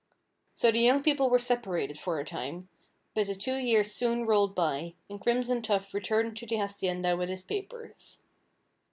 So 0.55 0.71
the 0.71 0.79
young 0.79 1.03
people 1.03 1.29
were 1.29 1.37
separated 1.37 1.99
for 1.99 2.19
a 2.19 2.25
time, 2.25 2.69
but 3.13 3.27
the 3.27 3.35
two 3.35 3.57
years 3.59 3.91
soon 3.91 4.25
rolled 4.25 4.55
by, 4.55 4.95
and 5.07 5.21
Crimson 5.21 5.61
Tuft 5.61 5.93
returned 5.93 6.35
to 6.37 6.47
the 6.47 6.55
hacienda 6.55 7.15
with 7.15 7.29
his 7.29 7.43
papers. 7.43 8.19